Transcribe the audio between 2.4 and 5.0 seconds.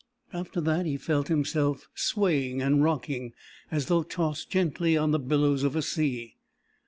and rocking, as though tossed gently